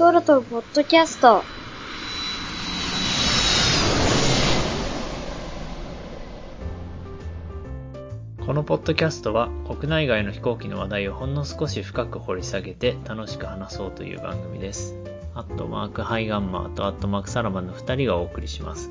[0.00, 1.42] ソルトポッドキャスト
[8.46, 14.96] このポッドキャストは国内外の飛行機の話題をほんの少し深く掘り下げて楽しく話そうという番組です。
[15.34, 18.90] アットマークハイガンマーとアットマークサラマンの2人がお送りします。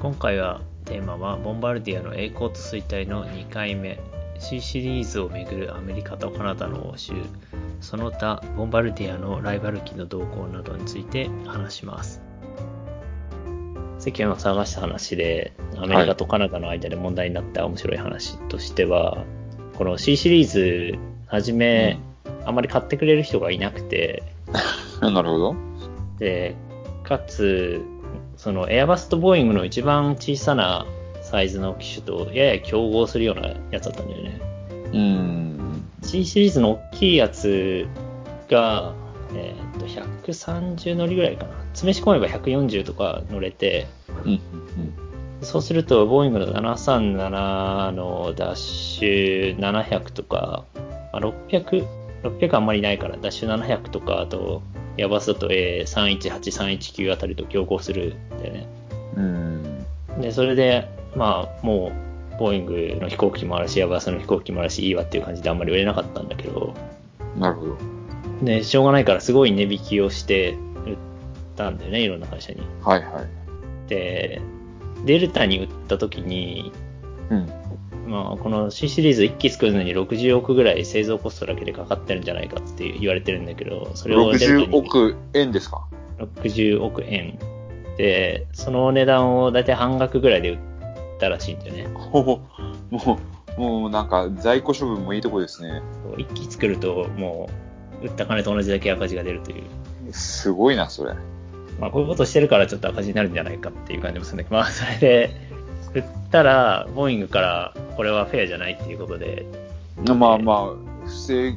[0.00, 4.00] 今回はテーマはボンバルディアの栄光と衰退の2回目
[4.38, 7.22] C シリーズをめぐるアメリカとカナダの応酬
[7.80, 12.20] その他ボンバルディアのライバル機の動向などについて話します。
[13.98, 19.24] 世間を探した話で、アメリカとカナダの間で問題になった面白い話としては、
[19.76, 21.98] この C シリーズ、はじめ、
[22.44, 24.22] あまり買ってくれる人がいなくて、
[25.02, 25.56] なるほど。
[26.18, 26.54] で、
[27.02, 27.82] かつ、
[28.36, 30.86] そのエアバスとボーイングの一番小さな
[31.22, 34.40] サイズの機種とやや競合するようなやつだったんだよね。
[34.70, 35.47] うーん。
[36.08, 37.86] C シリーズの大きいやつ
[38.48, 38.94] が、
[39.34, 41.50] えっ、と、130乗りぐらいかな。
[41.74, 43.86] 詰め仕込めば140とか乗れて、
[44.24, 44.30] うん。
[44.30, 44.40] うん。
[45.42, 50.64] そうすると、ボーイングの737のダッシュ700とか、
[51.12, 51.86] まあ、600、
[52.22, 54.62] 600あんまりないから、ダッシュ700とか、あと、
[54.96, 58.68] ヤバスだと A318、319あたりと競合するんだよね。
[59.14, 59.84] うん。
[60.22, 62.07] で、それで、まあ、もう、
[62.38, 66.74] ボーイングの飛行機もあるし、ヤバスの飛行機もあるし、いいわっていう感じであんまり売れなかったんだけど、
[67.36, 67.76] なるほど。
[68.42, 70.52] で、しょうがないからすごい値引きをして
[70.86, 70.96] 売っ
[71.56, 72.62] たんだよね、いろんな会社に。
[72.82, 73.88] はいはい。
[73.88, 74.40] で、
[75.04, 76.72] デルタに売った時に、
[77.30, 77.52] うん。
[78.06, 85.86] まあ、この C シリーズ1機作るのに60億ぐらい製造コストだけでかかってるんじゃないかって言われてるんだけど、それをデルタ60に億円ですか
[86.18, 87.38] ？60億円。
[87.98, 90.58] で、その値段をだいたい半額ぐらいで売っ
[91.18, 91.86] たらしいんだよね。
[91.94, 92.40] ほほ。
[92.90, 93.18] も
[93.56, 95.82] う、もうなんか在庫処分もいいとこですね。
[96.16, 97.50] 1機作るとも
[98.02, 99.64] う、売った金と同じだけ赤字が出るという。
[100.12, 101.14] すごいな、それ。
[101.80, 105.48] まあ、こういうことしてるからちょっと赤字になるんじゃないかっていう感じもするんだけど、まあ、それで、
[105.94, 109.46] 売ったら、ボーイングから、これはフェアじゃないっていうことで、
[110.04, 111.56] まあまあ、不正、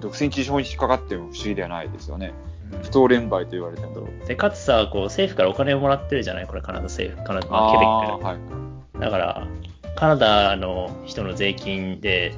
[0.00, 2.32] 独占禁止法に引っかかっても不思議ではないですよね。
[2.82, 4.08] 不当連売と言われても。
[4.26, 8.73] で、かつさ、こう、政府からお金をもらってるじゃないこれ、カナダ政府、カナダ、まあ、ケベックからはい。
[9.04, 9.46] だから、
[9.96, 12.34] カナダの人の税金で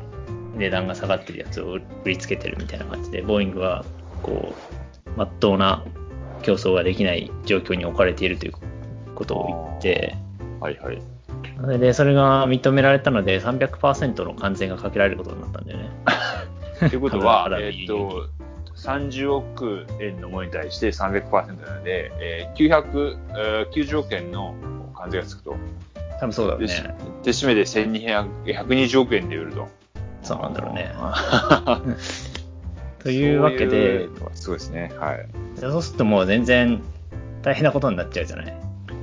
[0.56, 3.84] 値段が下がってるやつを売りつけてるみたいな感じで、ボーイングは、
[4.25, 4.53] こ
[5.06, 5.84] う、まっとうな
[6.43, 8.53] 競争ができない状況に置かれているという
[9.15, 10.16] ことを言って、
[10.59, 11.00] はいはい。
[11.60, 15.91] それで、それが認められたので、300%の関税がかけられることになったんだよね。
[16.81, 18.26] ということはえーっと、
[18.75, 24.56] 30億円のものに対して300%なので、えー、900、えー90億円の
[24.97, 25.56] 関税がつくと。
[26.21, 26.94] 多分そうだろうで、しね。
[27.22, 29.69] で締めで1200 120億円で売ると。
[30.22, 30.93] そうなんだろうね。
[30.97, 31.82] あ
[33.03, 34.93] というわけでそうですね。
[34.99, 35.26] はい。
[35.56, 36.82] そうするともう全然
[37.43, 38.55] 大変なことになっちゃうじゃない？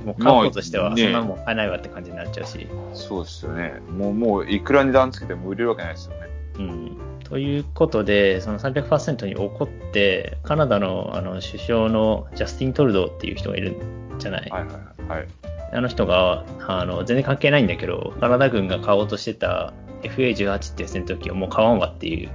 [0.04, 2.66] もうまあ過去としてはねそんなもん買えないわって感じになっちゃうし。
[2.92, 3.80] そうですよね。
[3.90, 6.28] もう、もう、いくら値段つけても売れるわけないですよね。
[6.58, 6.96] うん。
[7.24, 15.26] ということで、その300%に怒って、カナダのあの首相のジャスティン・トルドーっていう人がいるんじゃない、はいはいはい。
[15.74, 15.78] はい。
[15.78, 22.30] あの人が、あの、全然関係ないんだけど、カナダ軍が買おうとしてた FA18 っていう戦闘機をもう買わんわっていう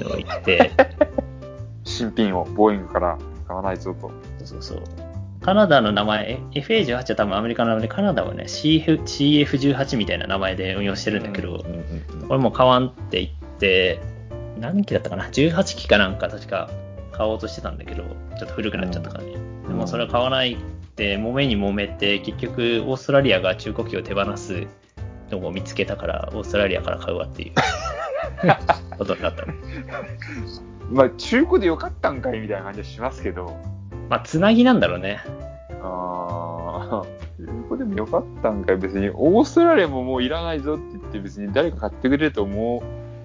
[0.00, 0.72] のを言って、
[1.84, 4.10] 新品をボーイングから買わないぞと。
[4.44, 4.82] そうそう。
[5.40, 14.00] カナダの名前、え FA18 は多分アメリカの名前で、カナダはね、CF CF18 みたいな名前で運用してるんだけど、うんうんうんこれもう買わんって言って、
[14.60, 16.68] 何機だったかな ?18 機かなんか確か
[17.12, 19.32] 買おうとしてたんだけど、ちょっと古くなっちゃったからね。
[19.66, 20.58] でもそれは買わない
[21.04, 24.66] 揉めに揉めて、結局オーストラリアが中古機を手放す
[25.30, 27.52] のを見つけたから、オーストラリアから買うわっていう
[28.98, 29.52] ことになったの。
[30.90, 33.56] まあ、中古でよかったんかいみたいな感じはしますけど。
[34.08, 35.20] まあ、つなぎなんだろうね。
[35.82, 37.06] ああ、
[37.38, 42.82] 中古でもよかったんかい別に、オーストラリアももういらないぞって言って別に誰か買ってくれると思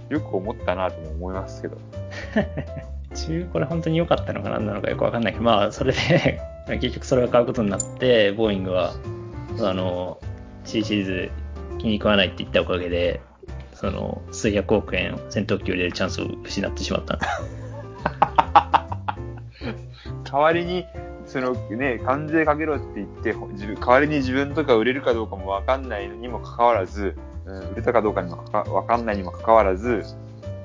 [0.10, 1.78] う、よく思ったなとも思いますけど。
[3.16, 8.94] 中古で本当に良かったのか何なのかよくわかんないけど、まあ、それで結局それを買うことになって、ボーイングは、
[9.60, 10.20] あの、
[10.64, 11.32] C シリーズ
[11.78, 13.22] 気に食わないって言ったおかげで、
[13.74, 17.20] その、数百億円戦闘機を入れるチャンスを失ってしまった。
[20.24, 20.86] 代わりに、
[21.26, 30.04] そのね、関税かけろって言って、ほ自分代わりに自分とか売れるかどうかもわかんないのにもかかわらず、うん売れたかどうかにもかかわかんないにもかかわらず、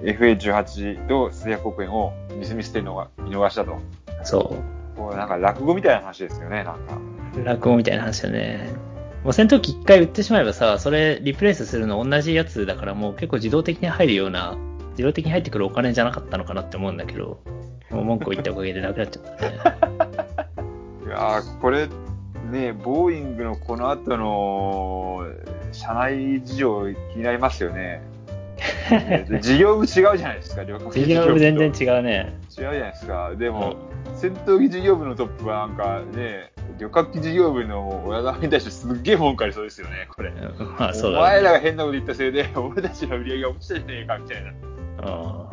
[0.03, 3.79] FA18 と数百億円をミスミスっていうのが見逃したと。
[4.23, 4.57] そ
[4.99, 6.99] こうなんか落語みたいな話ですよね、なんか。
[7.37, 7.45] う。
[7.45, 8.69] 落語みたいな話だね。
[9.23, 14.57] もう戦闘機一回売ってしまえばさ、それリプレイスするの同じやつだからもう結構自動的に入るような、
[14.91, 17.41] 自動的に入ってくるお金じゃなかったのかなって思うんだけど、
[17.91, 19.55] もう文句を言ったおかげでなくなっちゃったね。
[21.07, 21.89] いやー、これ、
[22.51, 25.25] ね、ボーイングのこの後の、
[25.73, 28.03] 社内事情気になりますよね。
[29.29, 31.97] で 事業部違うじゃないですか、旅客機事業部全然違う。
[31.97, 32.39] 違うね。
[32.51, 33.33] 違うじゃないですか。
[33.37, 33.77] でも、
[34.19, 40.31] 戦闘機事業部のトップはなんかね、旅客機事業部の親玉に対してすっげえ文句ありそうですよね、これ。
[40.31, 40.37] うん
[40.77, 41.27] まあそうおだね。
[41.27, 44.51] 前らが変なこと言ったせいで、 俺たちの売り上げが落ちたじゃねえか、みたいな。
[44.51, 44.55] う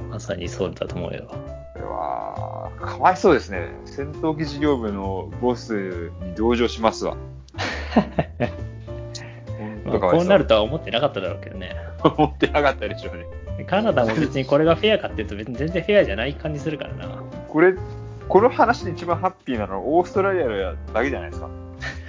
[0.01, 1.27] んまさにそうだと思うよ。
[1.27, 1.35] こ
[1.79, 3.69] れは、かわいそうですね。
[3.85, 7.15] 戦闘機事業部のボスに同情しますわ。
[9.85, 10.00] まあ。
[10.00, 11.75] こうなるとは思ってなかっただろうけどね。
[12.03, 13.27] 思ってなかったでしょうね。
[13.67, 17.21] カナダも別にこれがフェアかっていうと別に全然フェアじゃない感じするからな。
[17.47, 17.75] これ、
[18.27, 21.50] この話で一番ハッピーなのはオーストラリアだけじゃないですか。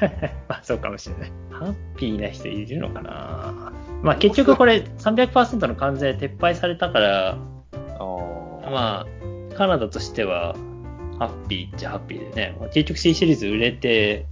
[0.49, 1.33] まあそうかもしれない。
[1.51, 3.73] ハッピーな人いるのかな
[4.03, 7.39] まあ結局これ300%の関税撤廃されたから、
[7.99, 8.05] あ
[8.71, 9.07] ま
[9.53, 10.55] あカナダとしては
[11.19, 12.57] ハッピーっちゃハッピーでね。
[12.61, 14.27] まあ結局 C シリーズ売れて、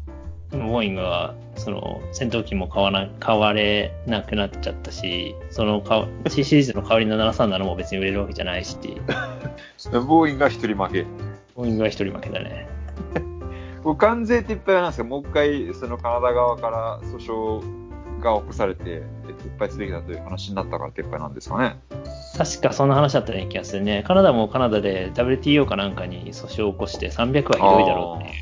[0.53, 8.77] ボーイングはその戦闘機も買わな、買われなくなっちゃったし、そのか C シリーズの代わりの737も別に売れるわけじゃないし、
[9.93, 11.07] ボーイングが一人負け。
[11.55, 12.69] ボーイングは一人負けだね。
[13.83, 14.91] これ関税撤廃はなん。
[14.91, 21.35] ですかもう一回、そのカナダ側から訴訟が起こされて、撤廃すべきだという話になったから撤廃なん。
[21.35, 21.77] ですかね。
[22.37, 22.89] 確かそん。
[22.89, 24.03] な話だったような気がするね。
[24.07, 25.95] カナダもカナダで WTO かなん。
[25.95, 28.41] かに訴訟を起こして300はひどいだろうってい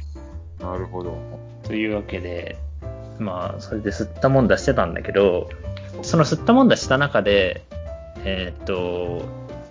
[0.62, 0.64] う。
[0.64, 1.18] なるほど。
[1.64, 2.56] というわけで、
[3.18, 4.48] まあ、それで吸ったもん。
[4.48, 4.94] だしてたん。
[4.94, 5.48] だけど、
[6.02, 6.68] その吸ったもん。
[6.68, 7.64] だした中で、
[8.24, 9.22] えーっと、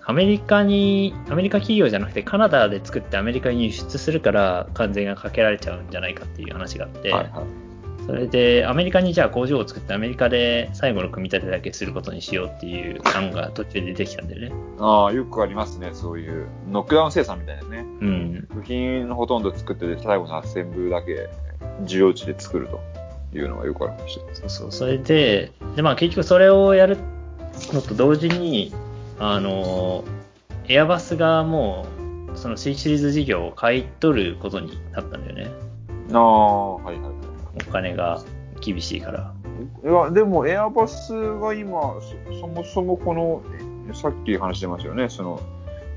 [0.04, 7.72] アメリカに、アメリカ企業じゃなくてカナダで作ってアメリカに輸出するから関税がかけられちゃうんじゃないかっていう話があって、はいはい。
[8.06, 14.52] それでアメリカにじゃあ工場を作ってアメリカで最後の組み立てだけすることにしようっていう案が途中で出てきたんだよね。
[14.80, 16.48] ああ、よくありますね、そういう。
[16.70, 17.86] ノックダウン生産みたいなね。
[18.02, 18.48] うん。
[18.54, 21.30] 部品のほとんど作ってて、最後のアッセンブルだけ、
[21.84, 22.82] 需要地で作ると
[23.38, 24.36] いうのがよくありました。
[24.36, 24.72] そうそう。
[24.72, 26.98] それで、で、まあ結局それをやる
[27.72, 28.74] のと同時に、
[29.24, 30.04] あの、
[30.68, 31.86] エアバスがも
[32.34, 35.52] う、その C シリーズ事業を買い取ることになったんだよね。
[36.12, 37.12] ああ、はいはい。
[37.68, 38.24] お金が
[38.62, 39.32] 厳しいから。
[39.84, 41.80] いや、でも、エアバスが今、
[42.32, 43.44] そそもそもこの、
[43.92, 45.40] えさっき話してましたよね、その、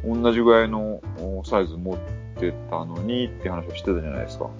[0.07, 1.99] 同じぐらいのおサイズ持っ
[2.39, 4.51] てたのにって話をしてたじゃないですか。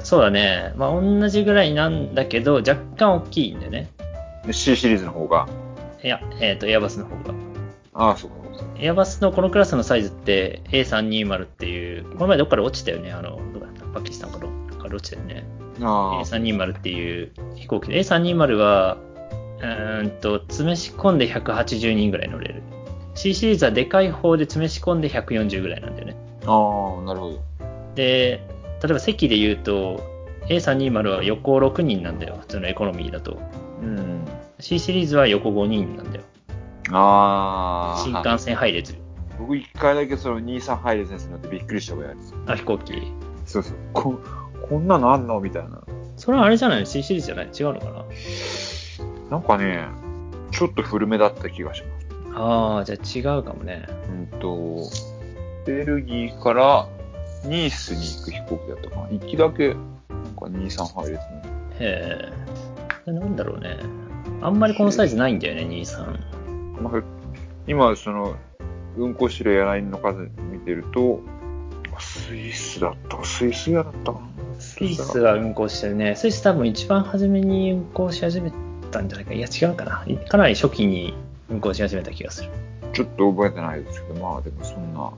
[0.00, 0.74] そうだね。
[0.76, 3.88] まあ同じぐらいなんだけど、若干大きいんだよね。
[4.44, 5.48] で C シリーズの方が。
[6.02, 7.49] いや、えっ、と、エアバスの方が。
[8.00, 8.36] ああ、そうか。
[8.78, 13.12] エアバスのこのクラスのサイズって A320 っていう、この前どっかで落ちたよね。
[13.12, 13.84] あの、どこだった？
[13.86, 15.44] パキスタンかどっかで落ちたよね。
[15.82, 18.96] ああ、A320 っていう飛行機で、A320 は、
[19.60, 22.62] うーんと、詰め仕込んで180人ぐらい乗れる。
[23.14, 26.16] C シリーズはでかい方で詰め仕込んで140ぐらいなんだよね。
[26.46, 27.40] ああ、なるほど。
[27.94, 28.40] で、
[28.82, 30.00] 例えば席で言うと、
[30.48, 32.38] A320 は横6人なんだよ。
[32.40, 33.38] 普通のエコノミーだと。
[33.82, 34.24] うん。
[34.58, 36.24] C シリーズは横5人なんだよ。
[36.92, 38.02] ああ。
[38.04, 38.94] 新幹線配列。
[39.38, 42.18] 僕一回だけその23配列に乗ってびっくりしたことある。
[42.46, 43.12] あ、飛行機。
[43.46, 43.76] そうそう。
[43.92, 44.20] こ、
[44.68, 45.80] こんなのあんのみたいな。
[46.16, 47.46] それはあれじゃない ?C シリーズじゃない？
[47.46, 48.04] 違うのかな？
[49.30, 49.88] なんかね、
[50.50, 52.06] ちょっと古めだった気がします。
[52.34, 53.86] ああ、じゃあ違うかもね。
[54.08, 54.88] うんと、
[55.66, 56.88] ベルギーから
[57.44, 59.08] ニースに行く飛行機だったかな。
[59.10, 61.26] 行きだけ、なんか2、3配列の。
[61.80, 62.30] へ
[63.06, 63.10] え。
[63.10, 63.78] なんだろうね。
[64.42, 66.29] あんまりこのサイズないんだよね、23。
[66.80, 67.02] まあ
[67.66, 68.36] 今、その、
[68.96, 71.20] 運行してるエアラインの数見てると、
[71.98, 74.14] スイスだったスイスやだった
[74.58, 76.16] スイスは運行してるね。
[76.16, 78.52] スイス多分一番初めに運行し始め
[78.90, 79.34] たんじゃないか。
[79.34, 80.04] いや、違うかな。
[80.28, 81.14] かなり初期に
[81.50, 82.50] 運行し始めた気がする。
[82.92, 85.14] ちょっと覚えてないですけど、まあでもそんなのも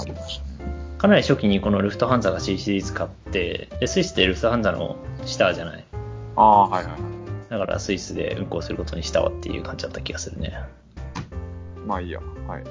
[0.00, 0.72] ありましたね。
[0.96, 5.84] かなり初期にこのルフトハンザが C シリーズ買って、で、スイスってルフトハンザの下じゃない？
[6.36, 7.00] ああ、はいはいはい。
[7.50, 10.56] だからスイスで運行することにしたわっていう感じだった気がするね。
[11.86, 12.20] まあいいや。
[12.46, 12.64] はい。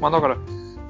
[0.00, 0.36] まあだから、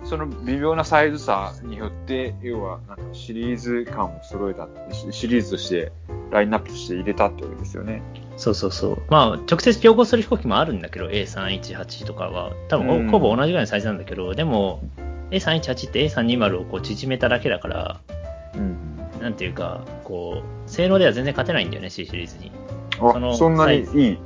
[0.04, 5.92] その微妙なサイズ差によって、要は、なんかシリーズ感を揃えた、シシリーズとして、
[6.30, 8.02] ラインナップとして入れたってわけですよね。
[8.36, 9.02] そうそうそう。
[9.10, 12.52] まあ、直接競合する飛行機もあるんだけど、A318 とかは。
[12.68, 14.82] 多分うんほ、ほぼ同じぐらいのサイズなんだけど、でも、
[15.30, 18.00] A318 って A320 をこう縮めただけだから、
[18.54, 18.76] うん。
[19.20, 22.50] なんていうか、こう、性能では全然勝てないんだよね、C シリーズに。
[23.00, 24.18] あ、そのそんなにサいい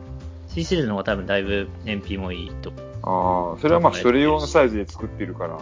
[0.46, 2.72] ？C シリーズの方が多分だいぶ燃費もいいと。
[3.06, 5.58] ああ、それはまあそれ用のサイズで作ってるから、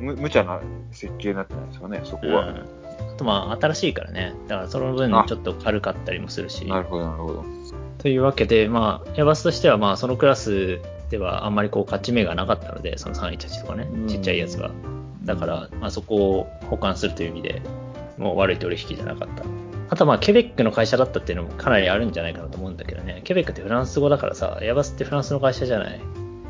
[0.00, 0.60] む、無茶な
[0.92, 2.48] 設計になってないですかね、そこは。
[2.48, 2.56] うん。
[2.56, 4.34] あとまあ、新しいからね。
[4.46, 6.66] だからその分あちょっと軽かったりもするし。
[6.66, 7.44] なるほど、なるほど。
[7.98, 10.80] というわけで、まあ、エアバスとしてはまあ、そのクラス
[11.10, 14.70] ではあんまりこう、勝ち目がなかったので、その318とかねう、んちっちゃいやつは。
[15.24, 17.62] だから、まあ、そこを保管するという意味で、
[18.16, 19.44] もう悪い取引じゃなかった。
[19.90, 23.22] あとはまあ、ケベックの会社だったっていうのもかなりあるんじゃないかなと思うんだけどね。
[23.24, 26.00] ケベックってフランス語だからさ、エアバスってフランスの会社じゃない。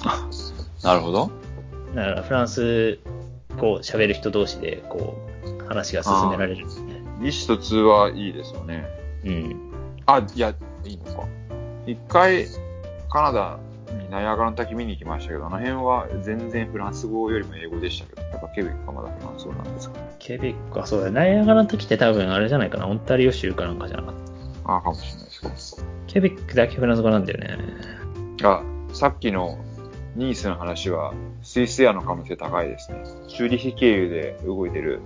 [0.84, 1.30] なるほど。
[1.94, 2.98] だからフランス
[3.58, 5.16] 語を喋る人同士で、こ
[5.62, 7.02] う、話が進められるんですね。
[7.20, 8.86] 意思疎通はいいですよね。
[9.24, 9.56] うん。
[10.06, 11.26] あ、いや、いいのか。
[11.86, 12.46] 一回、
[13.10, 13.58] カナダ
[13.92, 19.96] にナイアガラの滝見に行きましたけど、あの辺は全然フランス語よりも英語でしたけど、やっぱケベックはまだフランス語なんですか？
[20.18, 24.14] ケベックはそうだ、ナイアガラの時って多分あれじゃないかな、オンタリオ州かなんかじゃなかっ
[24.64, 24.72] た。
[24.72, 27.58] ああ、かもしれないですケベックだけフランス語なんだよね。
[28.44, 28.62] あ、
[28.92, 29.58] さっきの
[30.18, 33.04] ニースの話は、スイスエアの可能性高いですね。
[33.28, 35.00] チューリヒ経由で動いてる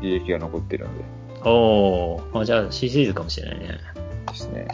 [0.00, 1.04] 履歴が残ってるので
[1.48, 3.78] おー、あじゃあ C シリーズかもしれないね。
[4.28, 4.66] ですね。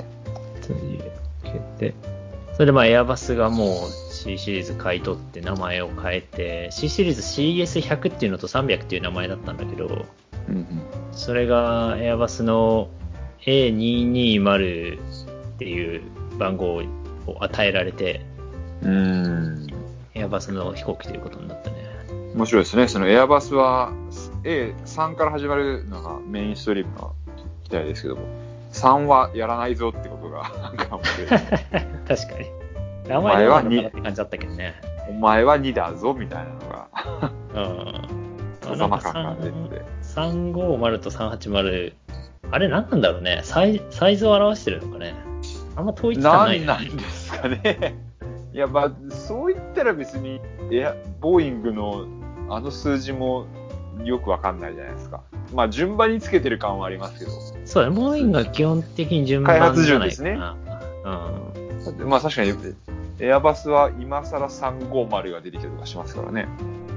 [0.62, 1.04] というわ
[1.78, 1.94] けで。
[2.54, 10.06] それでまあエアバスがもう C シリーズ買い取って名前を変えて、C シリーズ CS100 っていうのと300っていう名前だったんだけど、
[10.48, 10.66] うんうん。
[11.12, 12.88] それがエアバスの
[13.44, 16.02] A220 っていう
[16.38, 16.76] 番号
[17.26, 18.24] を与えられて、
[18.82, 19.63] うーん。
[20.14, 21.76] エアバスの飛行機ということになったね。
[22.34, 22.88] 面白いですね。
[22.88, 23.92] そのエアバスは
[24.44, 27.14] A3 から始まるのがメインストリームの
[27.64, 28.22] 機体ですけども、
[28.72, 30.98] 3はやらないぞってことが、 なんか
[32.08, 32.46] 確かに。
[33.08, 34.74] 名前は2って感じだったけどね。
[35.08, 38.14] お前は2だぞみたいなのが、うん。
[38.62, 39.82] 風間感が出てて。
[40.02, 41.92] 350と380、
[42.50, 43.82] あれ何なんだろうねサイ。
[43.90, 45.14] サイズを表してるのかね。
[45.76, 46.44] あんま統一感な。
[46.46, 48.03] ないんなんですかね。
[48.54, 52.06] いや、まあ、そう言ったら別に、エア、ボーイングの
[52.48, 53.46] あの数字も
[54.04, 55.22] よくわかんないじゃないですか。
[55.52, 57.32] まあ、順番につけてる感はありますけど。
[57.64, 57.96] そうだね。
[57.96, 59.74] ボーイングが基本的に順番じゃないかな。
[59.74, 60.38] 開発順ですね
[62.00, 62.08] うん。
[62.08, 62.52] まあ確かに、
[63.18, 66.46] エアバスは今更350が出てきたりとかしますからね。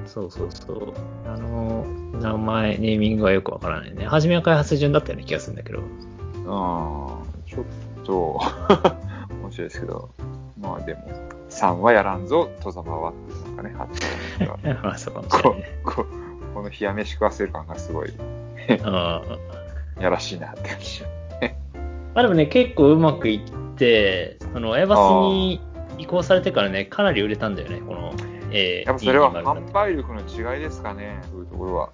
[0.05, 0.93] そうそうそう。
[1.25, 1.85] あの、
[2.21, 4.05] 名前、ネーミングはよくわからないね。
[4.05, 5.79] 初めは開発順だったような気がするんだけど。
[5.79, 8.39] うん、ちょっと、
[9.41, 10.09] 面白いですけど。
[10.61, 11.01] まあでも、
[11.49, 13.99] 3はやらんぞ、戸様はっていうなんかね、発
[14.43, 14.81] 音が。
[14.83, 15.79] まあ、そうかもしれなこいね。
[15.83, 16.05] こ
[16.53, 18.13] この冷や飯食わせる感がすごい、
[19.99, 21.03] やらしいなって感じ。
[22.15, 25.61] あでもね、結構うまくいって、その、エアバスに
[25.99, 28.13] 移行されてからね、かなり売れたんだよね、この、
[28.51, 31.89] えー、やっぱそれは D200 販売力の違いですかね、そういうところは。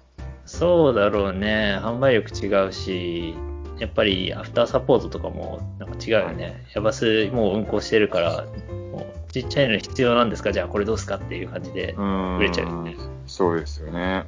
[0.46, 1.78] そうだろうね。
[1.82, 3.34] 販売力違うし、
[3.78, 6.64] やっぱりアフターサポートとかもなんか違うよね。
[6.74, 8.44] エアバスもう運行してるから、
[8.92, 10.52] もうちっちゃいの必要なんですか？
[10.52, 12.36] じゃあこれどうすかっていう感じでうん。
[12.38, 12.96] 売れちゃうよね。
[13.26, 14.24] そうですよね。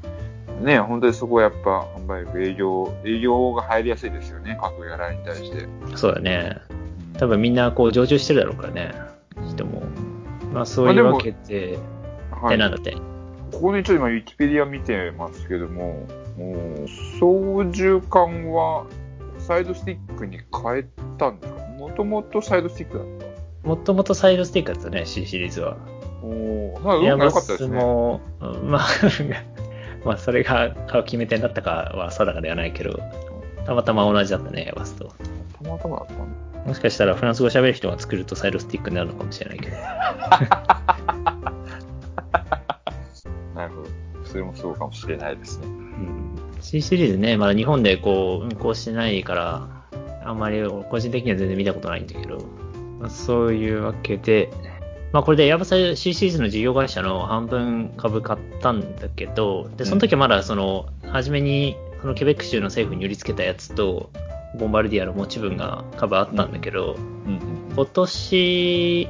[0.62, 5.66] ね本当にそこはやっぱ販売力、営業、営業が入りやすいですよね、各やらに対して。
[5.94, 6.56] そうだね。
[6.70, 6.76] うん
[7.18, 8.94] 多分みんなこう常駐してるだろうからね。
[9.48, 9.82] 人も。
[10.52, 11.78] まあそういうわけで、
[12.30, 12.56] はい。
[12.56, 12.94] えなんだって。
[13.52, 16.52] ここにちょっと今、ウィキペディア見てますけども、も
[16.84, 16.86] う
[17.18, 18.84] 操縦桿は
[19.46, 20.84] サイドスティックに変え
[21.18, 21.60] たんですか？
[21.78, 23.06] もともとサイドスティックだっ
[23.62, 23.68] た。
[23.68, 25.76] もともとサイドスティックだったね、C シリーズは。
[26.22, 27.78] おー、なんか良かったでスすね。
[27.78, 28.82] も、うんまあ、
[30.04, 33.00] まあそれが買う決め手になったかは定かではないけど、
[33.64, 35.12] たまたま同じだったね、バスと。
[35.62, 36.24] たまたまだったんだ。
[36.66, 39.76] もしかしたらフランス語喋る人が作るとサイドスティックになるのかもしれないけど。
[43.54, 43.88] なるほど。
[44.24, 45.66] それもそうかもしれないですね。
[45.66, 46.25] うん、
[46.60, 49.68] C シリーズね、まだ日本でこう運行してないから、
[50.24, 52.38] あんまり個人的には全然見たことないんだけど、
[52.98, 54.50] まあ、そういうわけで、
[55.12, 64.10] まあこれでエアバス C シリーズの事業会社の半分株買ったんだけど、で、その時はまだその、初めにそのケベック州の政府に売りつけたやつと、
[64.58, 67.40] ボンバルディアの持ち分が株あったんだけど、うん
[67.74, 69.08] 今年、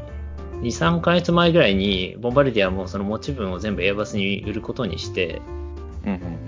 [0.61, 5.51] 2、3ヶ月前ぐらいに、ボンバルディアもその持ち分を全部エアバスに売ることにして、うん。
[5.51, 5.66] うんうん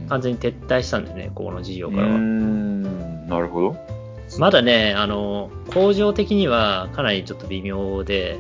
[0.09, 1.95] 完全に撤退したんだよね、ここの事業うん。
[1.95, 2.19] からは。
[2.19, 3.77] なるほど。
[4.39, 8.39] まだね、あの、工場的にはかなりちょっと微妙で、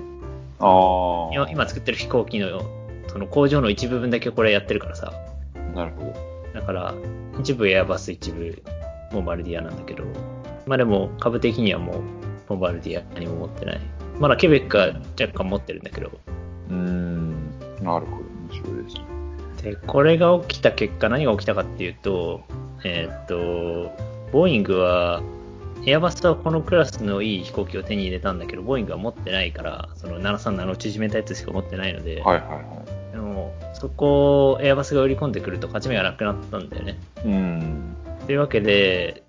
[0.60, 2.62] あ今今作ってる飛行機の、
[3.08, 5.12] その工場の一部分だけこれやってるからさ。
[5.54, 5.76] あ。
[5.76, 6.14] なるほど。
[6.52, 6.94] だから、
[7.40, 8.62] 一部エアバス、一部
[9.12, 10.04] ボンバルディアなんだけど、
[10.66, 12.02] まあでも株的にはもう
[12.48, 13.80] ボンバルディア何も持ってない。
[14.18, 14.88] まだケベックは
[15.20, 16.10] 若干持ってるんだけど、
[16.68, 17.50] うーん、
[17.82, 18.27] なるほど。
[19.62, 22.42] でこれが起きた結果、何が起きたかっていうと、
[22.84, 23.92] えーっと、
[24.32, 25.22] ボーイングは、
[25.86, 33.12] エアバスはこのクラスのいい飛行機を手に入れたんだけど、ボーイングは持ってないから、その737の縮めたやつしか持ってないので、はいはいはい。
[33.12, 36.98] でもそこをエアバスが売り込んでくると勝ち目がなくなったんだよね。
[37.24, 37.96] うん。
[38.26, 39.22] というわけで、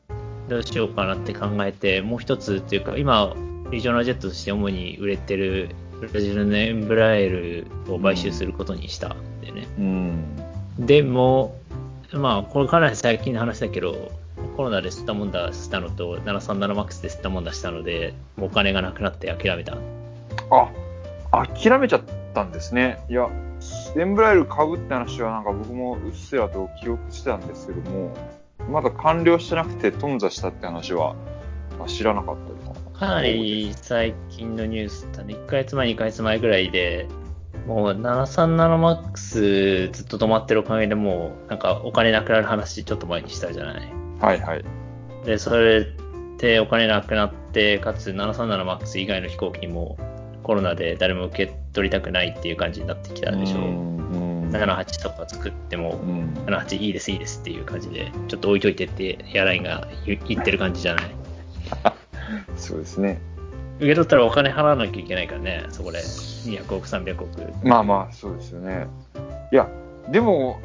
[0.49, 3.33] どうしようかなって考えて、もう一つっていうか、今、
[3.71, 5.69] リージョナルジェットとして主に売れてる
[5.99, 9.67] ブラジルのエンブラエルを買収することにしたんだよね。
[9.77, 10.85] うん。
[10.85, 11.55] でも、
[12.13, 14.11] まあ、これかなり最近の話だけど、
[14.55, 19.77] コロナで吸ったもんだしたのと、737MAX で吸ったもんだしたので、お金がなくなって諦めた。
[20.51, 22.01] あ、諦めちゃっ
[22.33, 22.99] たんですね。
[23.09, 23.29] いや、
[23.95, 28.15] エンブライル買うって話はなんか僕もうっすらと記憶してたんですけども、
[28.69, 31.15] まだ完了してなくて頓挫したって話は
[31.83, 35.33] あ知らなかったですかなり最近のニュースだね。
[35.33, 37.07] 1ヶ月前、2ヶ月前ぐらいで、
[37.67, 43.91] もう 737MAX ずっと止まってるおかげでもう、なんかお金なくなる話ちょっと前にしたじゃない。
[44.19, 44.65] はいはい。
[45.25, 45.87] で、それ
[46.37, 49.97] でお金なくなって、かつ 737MAX 以外の飛行機にも
[50.43, 53.59] コロナで誰も受け取りたくないっていう感じになってきたでしょ。
[53.59, 54.49] うん。
[54.51, 56.33] 78とか作っても、うん。
[56.47, 61.15] 78いいですいいですっていう感じで、ちょっと置いといてってエアラインが言言ってる感じじゃない。
[62.55, 63.21] そうですね。
[63.79, 65.99] 受け取ったらお金払わなきゃいけないからね、そこで。
[65.99, 67.67] 200億、300億。
[67.67, 68.87] まあまあ、そうですよね。
[69.53, 69.69] いや、
[70.11, 70.59] でも、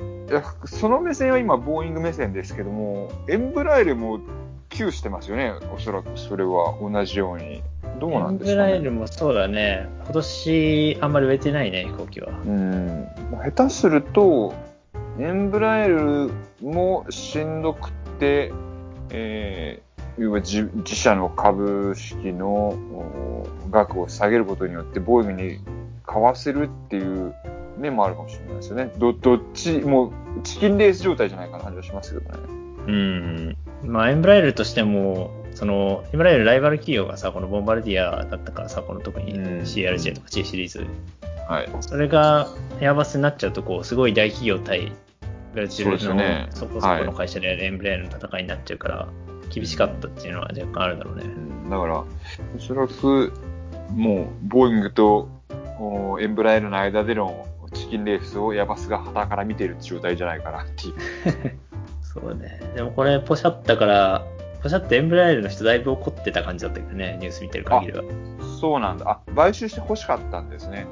[0.64, 4.18] その目線は今、ボーイング目線ですけども、エンブライルも
[4.68, 7.62] 窮してますよね、おそらくそれは同じように。
[8.00, 8.74] どうなんですかね。
[8.74, 9.88] エンブライルもそうだね。
[10.04, 12.30] 今年あんまり売れてないね、飛行機は。
[12.44, 13.06] うん。
[13.30, 14.54] まあ下手すると、
[15.20, 16.30] エンブライル
[16.60, 18.52] もしんどくって、
[19.10, 19.83] えー、
[20.18, 25.58] 要は自自社の株式のお額を下げることによって、ボーイングに
[26.04, 27.34] 買わせるっていう
[27.78, 28.92] 面もあるかもしれないですよね。
[28.98, 32.38] ど、どっち、もう、チキンレース状態じゃないかな感じはしますけどね。
[32.86, 33.56] うん。
[33.84, 40.86] まあ、エンブライルとしても、その、エンブライルライバル企業がさ、このボンバルディアだったからさ、この特にうん CRJ とか G シリーズ。
[41.48, 41.68] はい。
[41.80, 42.48] それが
[42.80, 44.92] エアバスになっちゃうと、こう、すごい大企業対
[45.54, 45.96] ブラジルの
[46.50, 49.08] そこそこの会社でエンブライルの戦いになっちゃうから、
[49.50, 51.24] 厳しかったっていうのは若干あるだろうね。
[51.24, 52.06] うんだから、お
[52.58, 53.32] そらく、
[53.90, 55.28] もう、ボーイングと
[55.78, 61.58] おエンブライルの間でのチキンレースをヤバスが旗から見てる状態じゃないかなっていう。
[62.02, 62.60] そうね。
[62.76, 64.24] でもこれ、ポシャったから、
[64.62, 68.04] ポシャってエンブライルの人だいぶ怒ってた感じだったけどね、ニュース見てる限りは。
[68.60, 69.10] そうなんだ。
[69.10, 70.86] あ、買収して欲しかったんですね。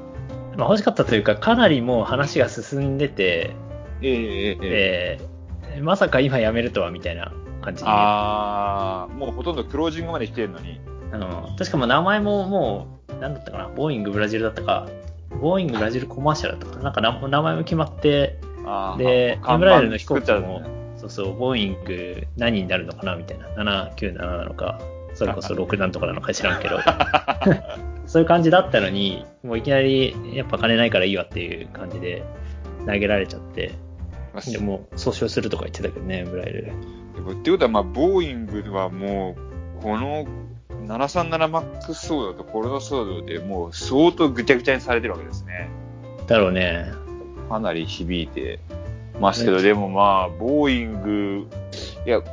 [0.57, 3.55] まあ欲しかったというか、かなりもう話が進んでて、
[4.01, 5.33] ええええええー
[5.81, 7.31] まさか今辞めるとはみたいな
[7.63, 7.89] 感じで。
[7.89, 10.79] あー、もうほとんどクロージングまで来てるのに。
[11.11, 14.87] あの、確かもう名前ももう、なんだったかな、ボーイングブラジルだったか、
[15.41, 18.39] ボーイングブラジルコマーシャルだったかな、なんかな名前も決まって、
[18.97, 20.43] で、エ看板ンブライルの飛行機もちゃう、
[20.97, 23.15] そうそう、ボーイング何になるのかな？
[23.15, 23.47] みたいな、
[23.95, 24.79] 797なのか、
[25.13, 26.79] それこそ 6なんとかなのか知らんけど、
[28.07, 32.23] そういう感じだったのに、もういきなり、やっぱ金ないからいいわっていう感じで
[32.87, 33.71] 投げられちゃって、
[34.33, 36.71] まあでもう、訴訟するとか言ってたけどね、エンブライル。
[37.31, 39.35] っていうことは、まあ、ボーイングはも
[39.79, 40.25] う、この
[40.87, 45.69] 737MAX 騒動とコロナ騒動でもう相当ぐちゃぐちゃにされてるわけですね。
[46.27, 46.91] だろうね。
[47.49, 48.59] かなり響いて
[49.19, 51.47] ますけど、でもまあ、ボーイング、
[52.05, 52.23] いや、ん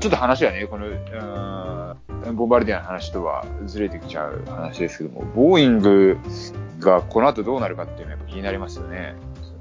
[0.00, 6.18] ちょっと話がね、この、うーんボンバルディアの話とはずれてきちゃう話ですけども、ボーイング
[6.78, 9.14] がこの後どうなるかっていうのはやっぱ気になりますよね。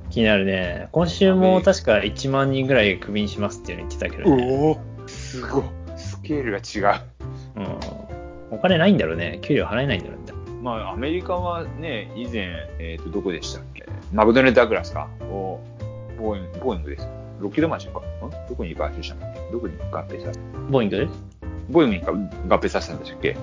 [0.10, 0.90] 気になるね。
[0.92, 4.48] 今週も確か1万人ぐらいクビにしますっていうの言ってたけどね。
[4.52, 5.64] おおすごい。
[5.98, 7.02] スケールが違う。
[7.58, 7.80] うん。
[8.52, 9.40] お金ないんだろうね。
[9.42, 10.34] 給料払えないんだろうね。
[10.62, 13.86] まあ、アメリカはね、以前、えっ、と、どこでしたっけ？
[14.12, 15.08] マクドネル・ダグラスか？
[15.22, 15.60] を、
[16.18, 17.08] ボーイング、ボーイングです。
[17.40, 18.02] ロッキードマーチンかん？
[18.50, 19.40] どこに買収したんだっけ？
[19.52, 21.08] どこに合併させボーイング
[21.70, 23.38] ボーイングにか合併させたんでしたっけ？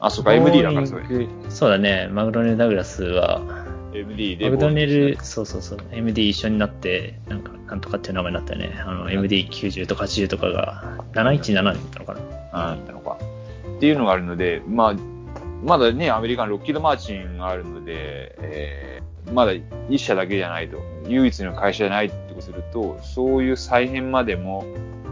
[0.00, 0.96] あ、そうか、MD だからそ
[1.48, 2.08] そうだね。
[2.10, 3.40] マクドネル・ダグラスは、
[3.92, 8.80] MD でマクドネル、そうそうそう、MD 一緒になって、なんか、なんとかっていう名前になったよね。
[8.84, 12.20] あの、MD90 とか80とかが、717になったのかな。
[12.52, 13.18] あったのか。
[13.76, 14.94] っていうのがあるので、まあ、
[15.64, 19.52] まだね、アメリカのロッキードマーチンがあるので、えーまだ
[19.88, 24.64] 一社だけじゃないと、唯一の会社じゃないってことすると、そういう再編までも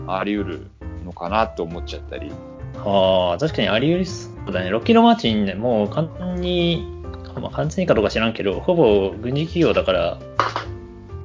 [0.06, 0.66] あり得る
[1.04, 2.32] のかなと思っちゃったり。
[2.78, 4.70] ああ、確かにあり得りそうだね。
[4.70, 6.97] ロッキードマーチンね、もう簡単に、
[7.40, 10.18] まあ、完全にかどうか知らんけど、ほぼ軍事企業だから、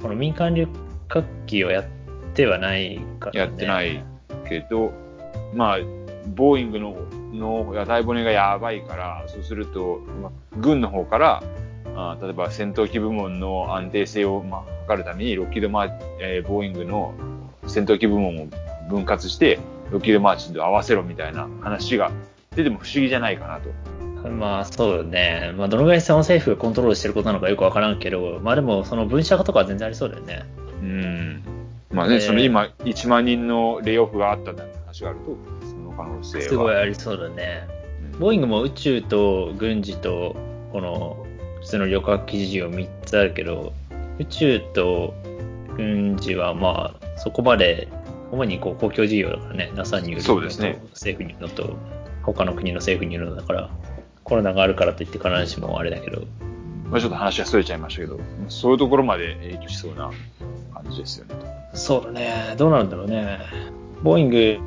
[0.02, 0.68] この民間旅
[1.08, 1.84] 客機をやっ
[2.34, 3.38] てはないからね。
[3.40, 4.04] やってない
[4.48, 4.92] けど、
[5.54, 5.78] まあ、
[6.34, 6.96] ボーイングの、
[7.32, 11.42] の屋台骨がやばいから、そうすると、まあ、軍の方から、
[11.96, 17.14] あ例えば戦闘機部門の安定性を、まあ、測るために、ロッキードマー、えーボーイングの
[17.66, 18.46] 戦闘機部門を
[18.88, 19.58] 分割して、
[19.90, 22.10] ロッキードマーチンと合わせろみたいな話が
[22.56, 23.70] 出ても不思議じゃないかなと。
[24.30, 25.52] まあそうだね。
[25.56, 30.44] まあどのぐらい日本政府がコントロールしてることなのかよくわからんけど、まあでもその分社化とかは全然ありそうだよね。
[30.80, 31.42] うん。
[31.90, 36.44] まあね、ねその今、1万人のレイオフがあったって話があると、その可能性は。
[36.44, 37.68] すごいありそうだね。
[37.68, 37.84] うん
[38.18, 40.36] ボーイングも宇宙と軍事と、
[40.72, 41.26] この
[41.60, 43.72] 普通の旅客機事業3つあるけど、
[44.18, 45.14] 宇宙と
[45.76, 47.88] 軍事はまあ、そこまで、
[48.30, 51.76] 主にこう公共事業だからね、NASA に売るそうですね政府に売るのと、
[52.22, 53.70] 他の国の政府に売るのだから、
[54.24, 56.22] コロナがあるからといって必ずしもあれだけど、
[56.90, 60.10] まあちょっと話はそれちゃいましたけど、そういうところまで影響しそうな
[60.72, 61.34] 感じですよね。
[61.74, 62.54] そうだね。
[62.56, 63.38] どうなるんだろうね。
[64.02, 64.58] ボーイング、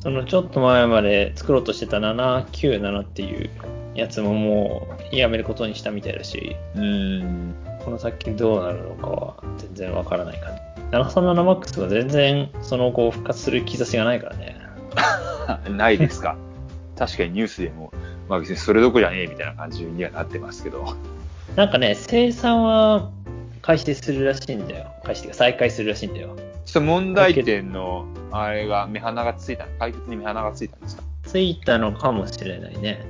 [0.00, 3.50] そのちょっと前まで作ろうとしてた797っていう
[3.94, 7.54] やつももうやめることにしたみたいだし、うーん。
[7.84, 10.62] この先どうなるのかは全然わからない感じ。
[10.96, 14.56] 737MAX は全然その後復活する兆しがないからね。
[15.68, 16.36] ないですか。
[16.96, 17.92] 確かにニュースでも、
[18.28, 20.94] まあ別にそれどころじゃねえみたいな感じにはなってますけど。
[21.56, 23.10] なんかね、生産は
[23.62, 24.86] 開始するらしいんだよ。
[25.04, 26.36] 開始っていうか再開するらしいんだよ。
[26.64, 31.02] ちょっと問題点の、あれが、目鼻がついた、解決に目鼻がついたんですか？
[31.24, 33.04] ついたのかもしれないね。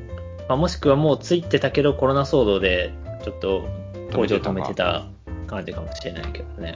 [0.49, 2.93] まあ、もしくはもうついてたけどコロナ騒動で
[3.25, 3.69] ちょっと
[4.13, 5.07] 工場止めてた
[5.47, 6.75] 感じかもしれないけどね。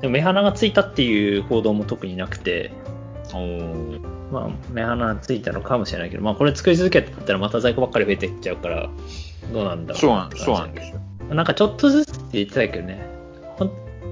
[0.00, 2.72] でも目鼻がついたっていう報道も特になくて、
[4.30, 8.88] まあ目鼻がついたのかもしれないけど、まあこれ作り続けてたらまた在庫ばっかり増えていっちゃうから、
[9.52, 11.00] どうなんだろうそうなんそうなんですよ。
[11.28, 13.06] どなんかちょっとずつって言ってたけどね。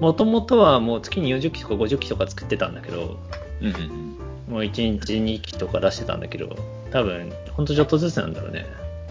[0.00, 3.18] もともとはもう月に40機とか50機とか作ってたんだけど、
[3.62, 4.52] うんうんうん。
[4.52, 6.54] もう1日2機とか出してたんだけど、
[6.92, 8.66] 多分、ほんとちょっとずつなんだろうね。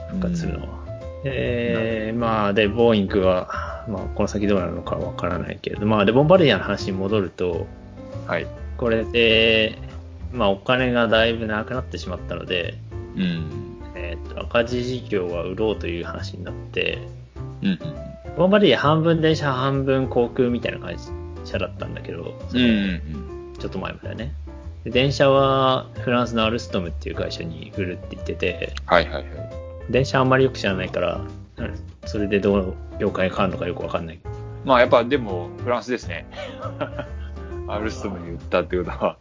[0.09, 0.85] 復活するのは。
[1.23, 7.65] えー、まあ、で、ボーイングは、まあ、この先どうなるのかわからないけれど、まあ、で、ボンバルディアの話に戻ると、
[8.27, 8.47] はい。
[8.77, 9.79] これで、
[10.35, 12.77] まあ、お金がだいぶなくなってしまったので、
[13.15, 13.81] うん。
[13.95, 16.99] えっ、と、赤字事業は売ろうという話になって、
[17.61, 17.79] うんうん
[18.35, 20.97] ボンバ半分電車半分航空みたいな会
[21.45, 23.53] 社だったんだけど、うん。
[23.57, 24.33] ちょっと前までね。
[24.83, 29.25] で電車はフランスのアルストムっていう会社に売るって言ってて、はいはいはい。
[29.89, 31.21] 電車あんまりよく知らないから、
[31.55, 31.73] うん
[32.05, 34.19] それでどう業界が変わるのかよくわかんない。
[34.63, 36.25] まあやっぱでも、フランスですね。
[37.67, 39.17] アルストムに売ったってことは。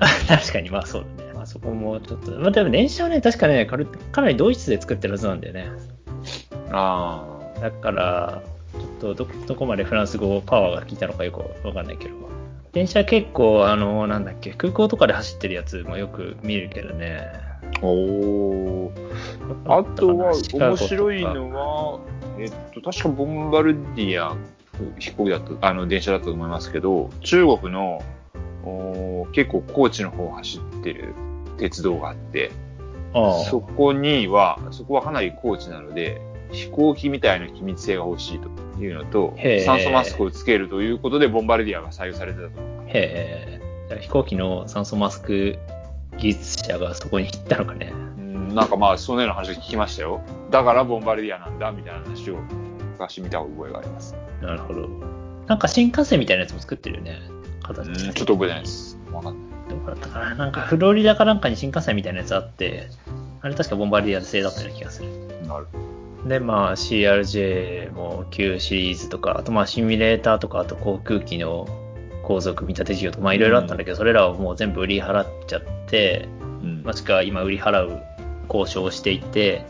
[0.28, 1.32] 確かに、まあそうだね。
[1.34, 5.70] まあそこもちょっと、まあでも電車はね、確かね、かるかなりドイツで作ってるはずなんだよね。
[6.72, 7.24] あ
[7.60, 8.42] だから、
[9.00, 12.14] ちょっとど、どこまでフランス語パワーが効いたのかよくわかんないけど。
[12.72, 17.26] 電車結構、あの、なんだっけ、空港とかで走ってるやつもよく見るけどね。
[17.80, 17.86] あ。
[17.86, 18.90] おー。
[19.66, 22.00] あとは、面白いのは、
[22.38, 24.36] えっと、確かボンバルディア
[24.98, 28.02] 飛行機だあの、電車だと思いますけど、中国の、
[29.32, 31.14] 結構高知の方を走ってる
[31.58, 32.50] 鉄道があって、
[33.14, 36.20] ああそこには、そこはかなり高知なので、
[36.52, 38.48] 飛行機みたいな機密性が欲しいと
[38.80, 42.60] いうのと酸素マスクをつけるということで、ボンバルディアが採用されてたと。
[42.86, 43.60] へえ。
[43.88, 45.58] じゃあ飛行機の酸素マスク
[46.18, 47.92] 技術者がそこに行ったのかね。
[48.18, 50.20] うんなんかまあ、そのような話を聞きましたよ。
[50.50, 52.38] だからボンバルディアなんだ、みたいな話を
[52.92, 54.14] 昔見た覚えがあります。
[54.40, 54.88] なるほど。
[55.46, 57.20] なんか新幹線みたいなやつも作ってるよね。
[57.66, 57.88] 形。
[57.88, 58.98] うん、ちょっと覚えてないです。
[59.12, 59.42] わかんない。
[59.68, 62.88] どこだったかななんかフロリダかなんかに新幹線みたいなやつあって、
[63.40, 65.08] あれ確かボンバルディア製だったような気がする。
[65.46, 65.66] なる
[66.26, 71.66] で、まあ CRJ も旧シリーズとか、あとまあシミュレーターとか、あと航空機の
[72.24, 76.28] 航続見立て事業とか、まあいろいろあったんだけど、それらをもう全部売り払っちゃって、
[76.62, 78.02] うんもしくは今売り払う
[78.48, 79.64] 交渉をしていて、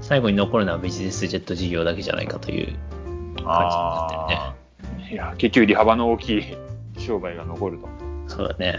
[0.00, 5.12] 最後に残るのはビジネスジェット事業だけじゃないかという感じになってるね。
[5.12, 6.56] いや、結局利幅の大きい
[7.00, 7.88] 商売が残ると。
[8.28, 8.76] そうだね。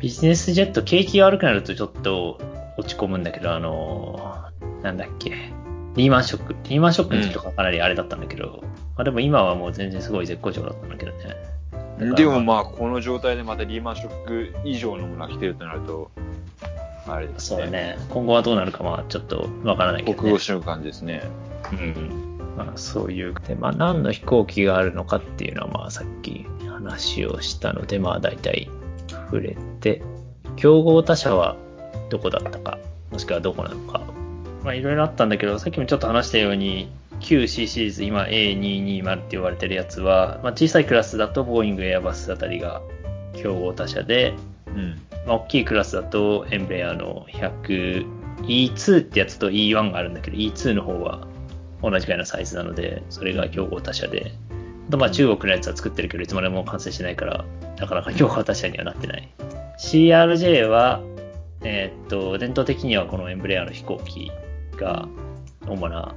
[0.00, 2.38] ビジネスジェット、景気が悪くなるとちょっと
[2.76, 5.30] 落ち込むんだけど、あのーなんだっけ。
[5.96, 6.54] リーマンショック。
[6.68, 8.62] リーマンショックの時とかかなりあれだったんだけど、
[8.96, 12.14] まあでも今はもう全然すごい絶好調だったんだけどね。
[12.16, 16.10] でもまあ、この状態でまたリーマンショック以上のものが来てるとなると、
[17.06, 17.56] あれですね。
[17.56, 17.96] そうだね。
[18.10, 20.18] 今後はどうなるかはちょっとわからないけど、ね。
[20.18, 21.22] 国語しの感じですね。
[21.72, 22.38] うん。
[22.58, 23.34] まあそういう。
[23.46, 28.68] で、まあ何の飛行機があるのかっていうのはまあさっき話をしたので、まあ大体
[29.08, 30.02] 触れて、
[30.56, 31.56] 競合他社は
[32.10, 32.78] どこだったか、
[33.10, 34.00] もしくはどこなのか。
[34.62, 36.88] まあいろいろあったんだけど、さっきもちょっと話したように、
[37.20, 42.82] 旧 C シリーズ、今 A220 って言われてるやつは、まあ小さいクラスだとボーイング、エアバスあたりが
[43.34, 44.34] 競合他社で、
[44.66, 45.00] うん。
[45.26, 51.26] まあ、大きいクラスだと、エンブレアの 100E2 ってやつと E1 があるんだけど、E2 の方は
[51.82, 54.32] 同じぐらいのサイズなので、それが競合他社で、
[54.96, 57.44] まあ中国のやつは作ってるけど、いつまでも完成してないから、
[57.78, 59.28] なかなか競合他社にはなってない。
[59.78, 61.00] CRJ は、
[61.62, 64.30] えーっと、伝統的にはこのエンブレアの飛行機
[64.76, 65.08] が
[65.66, 66.14] 主な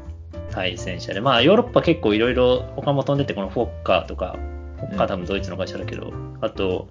[0.52, 4.38] 対戦車で、まあヨーロッパ結構いろいろ他も飛んでて、このフォッカーとか、
[4.78, 6.88] フォッカーは多分ドイツの会社だけど、あと、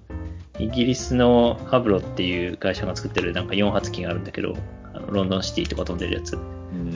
[0.59, 4.55] イギリスのハブロっていう会社が作ってるなんか4発機があるんだけど、
[4.93, 6.37] あのロンドンシティとか飛んでるやつ。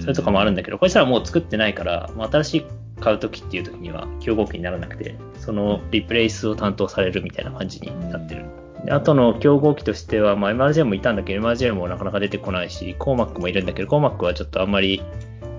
[0.01, 2.65] それとかもあるんだけど、こいつらはもう作ってないから、もう新しい
[3.01, 8.45] 買うときっていうときには競合機にならなくて、そのリプレイスを担当されるみたいな感じになってる。
[8.85, 15.03] であとの競合機としては、まあ、MRJ もいたんだけど、MRJ もなかなか出てこないし、コーマックもいるんだけど、コーマックはちょっとあんまり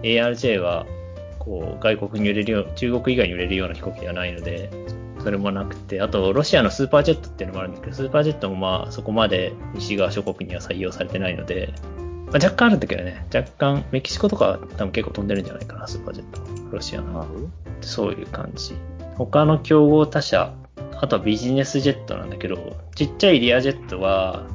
[0.02, 0.86] ARJ は
[1.38, 4.70] こう外国に売れるよう、中国以外に売れるような飛行機ではないので、
[5.22, 11.72] それもなくて、あとロシアのスーパージェットっていうのもあるんだけど、スーパージェットもまあそこまで西側諸国には採用されてないので、
[12.32, 16.40] まあ、若干あるんだけどね、若干メキシコとかは多分結構飛んでるんじゃないかな、スーパージェット。
[16.74, 17.26] ロシアの。
[17.82, 18.74] そういう感じ。
[19.16, 20.54] 他の競合他社、
[20.98, 24.46] あとはビジネスジェットなんだけど、ちっちゃいリアジェットは、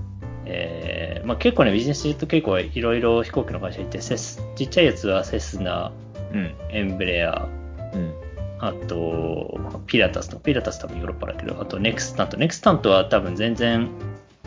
[0.46, 5.92] えーまあ、結構ね、ビジネスジェット傾向はいろいろ飛行機の会社いて、セス、ちっちゃいやつはセスナ、
[6.34, 6.56] うん。
[6.72, 7.48] エンブレア、
[7.94, 8.14] うん。
[8.60, 12.38] あと、ピラタスと、ピラタス多分ヨーロッパだけど、あとネクスタント。
[12.38, 13.90] ネクスタントは多分全然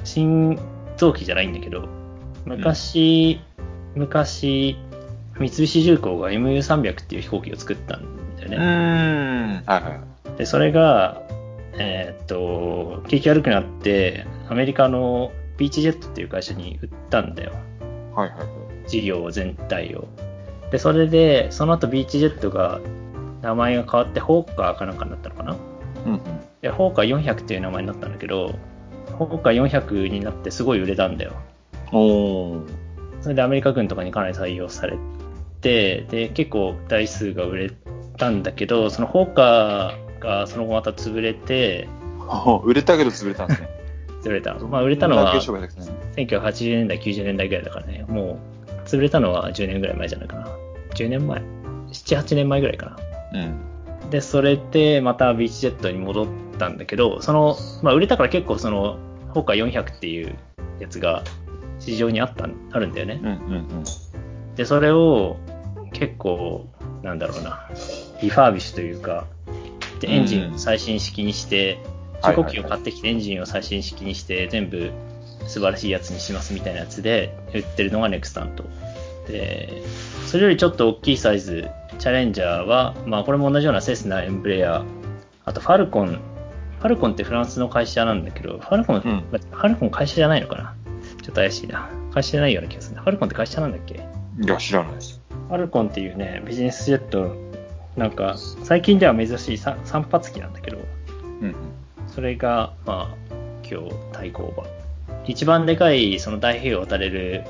[0.03, 0.59] 新
[0.97, 1.89] 造機じゃないんだけど、
[2.45, 3.41] 昔、
[3.95, 4.77] 昔、
[5.39, 8.57] 三菱重工が MU300 っていう飛行機を作ったんだようね。
[8.57, 8.61] ん。
[9.67, 10.01] はいは
[10.35, 10.39] い。
[10.39, 11.23] で、それが、
[11.79, 17.53] えーっと、景気悪くなって、アメリカのビーチジェットっていう会社に売ったんだよ。
[18.15, 18.89] はいはいはい。
[18.89, 20.09] 事業全体を。
[20.71, 22.81] で、それで、その後ビーチジェットが、
[23.43, 25.57] 名前が変わって、ホーカーかなんかになったのかな
[26.07, 26.21] うんうん。
[26.61, 28.55] で、ホーカー400っていう名前になったんだけど、
[29.13, 31.33] ホーカー400になってすごい売れたんだよ。
[31.93, 32.81] おー。
[33.21, 34.99] それでアメリカ軍とかにかなり採用され
[35.61, 37.71] て、で、結構台数が売れ
[38.17, 41.89] たんだけど、そのホーカーがその後また潰れて、
[42.65, 43.69] 売れたけど潰れたんですね。
[44.23, 44.55] 潰れた。
[44.55, 45.95] まあ売れたのはどんだけ商売ですね。
[46.17, 50.49] 1980年代、90年代ぐらいだからね、もう潰れたのは10年ぐらい前じゃないかな。
[50.95, 51.41] 10年前
[51.91, 52.97] ?7、8年前ぐらいか
[53.33, 53.41] な。
[53.41, 54.11] うん。
[54.11, 56.27] で、それでまたビーチジェットに戻っ
[56.59, 58.99] たんだけど、その、まあ売れたから結構その、
[59.29, 60.35] ホーカー400っていう
[60.81, 61.23] やつが
[61.81, 63.21] 市場にあった、あるんだよね。
[63.23, 63.29] うん。
[63.29, 63.85] うんうん。
[64.55, 65.37] で、それを
[65.93, 66.69] 結構、
[67.03, 67.69] なんだろうな、
[68.23, 69.27] リファービッシュというか、
[70.01, 71.79] でエンジンを最新式にして、
[72.23, 74.93] 中古機を買ってきてエンジンを最新式にして、全部
[75.47, 78.65] 素晴らしいやつにしますみたいなやつで売ってるのがネクスタント。
[79.27, 79.83] で、
[80.27, 84.85] それよりちょっと大きいサイズ、チャレンジャーは、まあこれも同じようなセスナ、エンブレア、
[85.45, 86.21] あとファルコン、
[86.79, 89.01] ファルコンってフランスの会社なんだけど、ファルコン、ん。
[89.01, 90.75] ファルコン会社じゃないのかな。
[90.80, 91.89] ちょっと怪しいな。
[92.13, 93.03] 会社じゃないような気がするな。
[93.03, 93.95] ファルコンって会社なんだっけ？
[93.95, 95.21] いや、知らないです。
[95.49, 97.35] ファルコンっていうね、ビジネスジェット、
[97.97, 100.79] なんか、最近では珍しい三三発機なんだけど、
[101.41, 101.55] うんうん。
[102.07, 103.35] それが、まあ、
[103.69, 104.65] 今日対抗馬。
[105.27, 107.45] 一番でかい、その太平洋を渡れる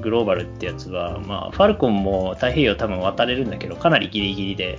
[0.00, 4.78] グローバルってやつは、まあ、ファルコンも太平洋多分渡れるんだけど、かなりギリギリで、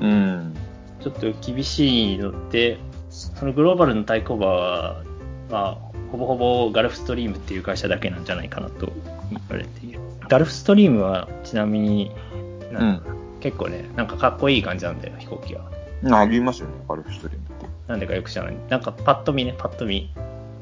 [0.00, 0.54] うん。
[1.00, 2.78] ちょっと厳しいので、
[3.10, 5.02] そのグローバルの対抗馬は、
[5.50, 8.92] まあ、ほぼほぼガルフストリームっていう会社だけなんじゃないかなと
[9.30, 10.00] 言われている。
[10.28, 12.10] ガルフストリームは、ちなみに、
[12.72, 13.06] なんか
[13.40, 15.62] 結構ね、なんかかっこいい感じなんだよ、飛行機が。
[16.10, 17.66] あ、ありますよね、ガルフストリームって。
[17.88, 18.56] なんでかよく知らない。
[18.68, 20.10] なんかパッと見ね、パッと見。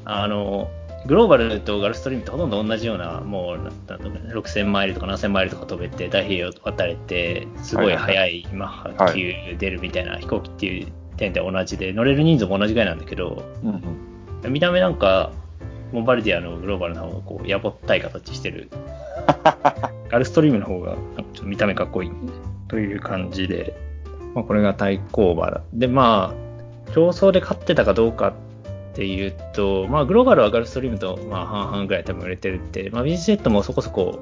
[0.05, 0.69] あの、
[1.05, 13.81] グローバルとガルフストリームってほとんど同じような、もう、なんだろうね6000マイルとか7000マイルとか飛べて、太平洋渡れて、すごい速いマッハ9出るみたいな飛行機っていう点で同じで、乗れる人数も同じぐらいなんだけど、うんうん。
[14.45, 15.31] 見た目なんか、
[15.91, 18.69] モンバルディアのグローバルの方がこう、やぼったい形してる。
[20.09, 22.11] ガルストリームの方が、ちょっと見た目かっこいい、
[22.67, 23.75] という感じで、
[24.33, 25.61] まあこれが対抗馬だ。
[25.73, 28.33] で、まあ、競争で勝ってたかどうかっ
[28.93, 34.19] ていうと、まあグローバルはガルストリームとまあ半々ぐらい多分売れてるって、まあビジジェットもそこそこ、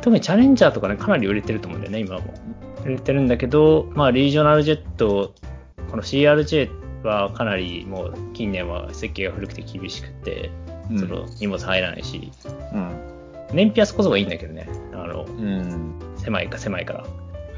[0.00, 2.34] 特にチャレンジャーとかね、かなり売れてると思うんだよね、今も。
[2.84, 5.34] 売れてるんだけど、まあリージョナルジェット、
[5.90, 6.70] この CRJ
[7.08, 10.50] はかなりもう近年は設計が古くて厳しくて、
[10.98, 12.32] その荷物入らないし、
[12.72, 12.90] うん。
[13.52, 14.68] 燃費はそこそこいいんだけどね。
[14.92, 15.94] あの、うん。
[16.16, 16.92] 狭いか狭いか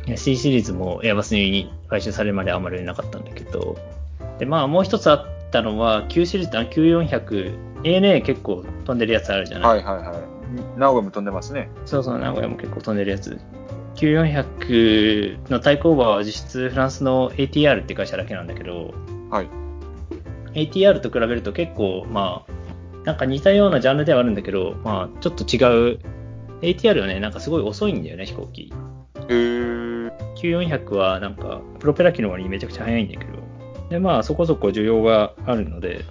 [0.07, 0.17] ら。
[0.17, 3.77] C シリーズもエアバスに買収されるまであんまり売れなかったんだけど。
[4.39, 10.79] で、まあもう一つあったのは、Q シリーズ、あ9400、ANA 結構飛んでるやつあるじゃない、はいはいはい。
[10.79, 11.71] 名古屋も飛んでますね。
[11.85, 13.39] そうそう、名古屋も結構飛んでるやつ。
[13.97, 18.95] 9400の対抗馬は実質フランスの ATR って会社だけなんだけど、
[19.33, 19.51] はい。
[20.55, 25.99] ATR と比べると結構、まあ、なんか似たようなジャンルではあるんだけど、まあ、ちょっと違う。
[26.61, 28.73] ATR はね、なんかすごい遅いんだよね、飛行機。
[29.29, 30.13] へー。
[30.37, 33.33] 9400はなんか、プロペラ機の割にめちゃくちゃ速いんだけど。
[33.89, 36.05] で、まあ、そこそこ需要があるので、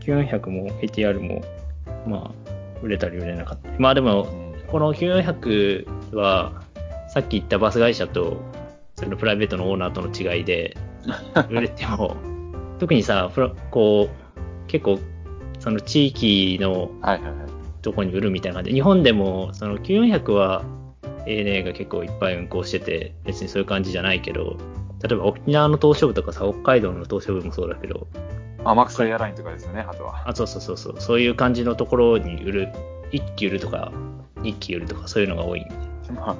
[0.00, 1.42] 9400も ATR も、
[2.06, 2.50] まあ、
[2.82, 3.78] 売れたり売れなかったり。
[3.78, 4.28] まあでも、
[4.68, 6.62] この9400は、
[7.08, 8.40] さっき言ったバス会社と、
[8.94, 10.76] そのプライベートのオーナーとの違いで、
[11.50, 12.16] 売れても、
[12.80, 14.98] 特にさ、フラこう、結構、
[15.58, 16.90] その地域の。
[17.82, 20.64] とこに売るみたいな感じで、日本でも、その9400は
[21.26, 24.56] ANA が結構いっぱい運行してて、別にそういう感じじゃないけど、
[25.02, 28.06] 例えば沖縄の島しょ部とかさ、北海道の島しょ部もそうだけど、
[28.64, 30.28] 天草エアラインとかですよね、あとは。
[30.28, 31.00] あ、そうそうそうそう。
[31.00, 32.68] そういう感じのところに売る、
[33.12, 33.92] 1機売るとか、
[34.36, 35.66] 2機売るとか、そういうのが多い。
[36.14, 36.36] まあ、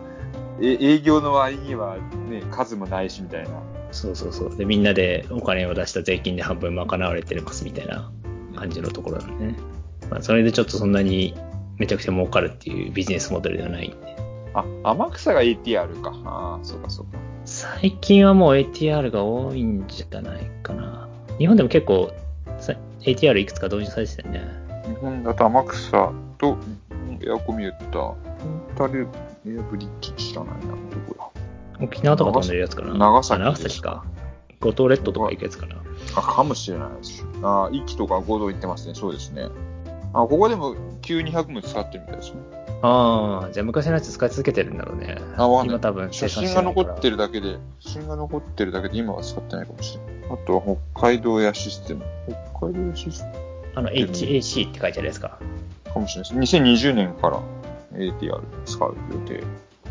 [0.60, 1.96] え営業の割には
[2.28, 3.50] ね、数もないしみたいな。
[3.92, 4.56] そうそうそう。
[4.56, 8.10] で、みんなでお金を出した税金で半分賄われてますみたいな
[8.56, 9.56] 感じのところなんでね。
[10.10, 11.34] まあ、それでちょっとそんなに
[11.78, 13.96] めちゃくちゃ儲かるっていうビジネスモデルではないんで。
[14.54, 16.12] あ、天草が ATR か。
[16.24, 17.18] ああ、そうかそうか。
[17.44, 21.08] 最近はもう ATR が多いんじゃないかな。
[21.38, 22.12] 日本でも結構
[22.58, 24.42] さ ATR いくつか導入されてたよね。
[24.86, 26.58] 日本だと天草と
[27.22, 28.14] エアコミューター、ポン
[28.76, 29.08] タル
[29.46, 30.72] エアブリッジ知らないな。
[30.72, 30.76] ど
[31.08, 31.39] こだ？
[31.80, 32.94] 沖縄とか飛んでるやつかな。
[32.94, 34.04] 長崎あ長崎か。
[34.60, 35.76] 五島列島とか行くやつかな。
[36.16, 37.24] あ、かもしれないです。
[37.42, 38.94] あ、壱岐とか合同行ってますね。
[38.94, 39.48] そうですね。
[40.12, 42.40] あ、ここでも9,200も使ってるみたいですね。
[42.82, 45.18] ああ、じゃあ昔のやつ使い続けてるんだろうね。
[45.36, 50.40] あわかんない今多分生写真が残ってるだけで、写真が残ってるだけで今は使ってないかもしれない。
[50.40, 50.62] あとは
[50.94, 52.04] 北海道エアシステム。
[52.52, 53.38] 北海道エアシステ
[53.74, 55.38] あの、HAC って書いてあるやつか。
[55.86, 56.56] ムかもしれないです。
[56.56, 57.40] 2020年から
[57.92, 59.44] ATR 使う予定。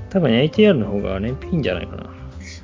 [0.10, 2.10] 多分ね、ATR の方が燃費いいんじゃないかな。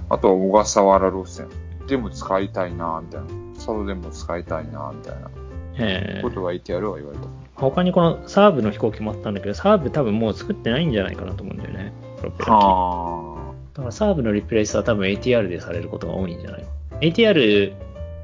[0.10, 1.48] あとは小笠原路線。
[1.88, 3.28] でも使いたいなみたいな。
[3.56, 5.30] 佐渡でも使いたいなみたいな
[5.78, 7.26] ええことは ATR は言われた。
[7.56, 11.94] 他にこのサーブの飛行機もあったんだけど、サーブ多分もう作ってないんじゃないかなと思うんだよね。
[12.18, 12.52] プロペラ機。
[12.52, 16.66] はだからサーブのリプレイスは多分 ATR でされることが多いんじゃない
[17.02, 17.74] ?ATR、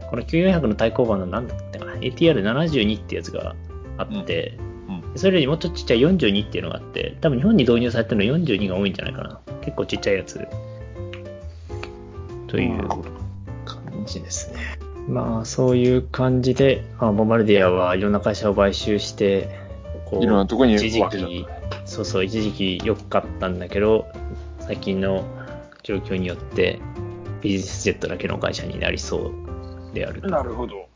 [0.10, 3.56] この9400の対抗版のなんだったかな ?ATR72 ってやつが
[3.98, 4.64] あって、あ。
[4.64, 4.71] うん。
[5.16, 9.40] それよりもっとちっちゃい42っていうのがあって、多分日本に導入されてるの42が多いんじゃないかな。
[9.62, 10.48] 結構ちっちゃいやつ。
[12.48, 12.88] という
[13.66, 14.60] 感じですね。
[15.08, 19.50] まあ、そういう感じで、まあ、ボマルディアはいろんな会社を買収して、
[20.06, 21.48] こいろんなとこに一時期、
[21.86, 24.08] そうそう、一時期良かったんだけど、
[24.60, 25.24] 最近の
[25.84, 26.80] 状況によって、
[27.42, 30.30] ビジネスジェットだけの会社になりそうであると。
[30.30, 30.88] なるほど。